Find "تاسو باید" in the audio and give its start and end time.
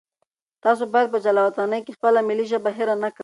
0.63-1.07